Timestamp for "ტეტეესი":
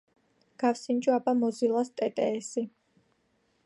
2.01-2.69